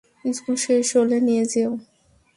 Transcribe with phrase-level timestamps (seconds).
[0.25, 1.71] School শেষ হলে নিয়ে যেও।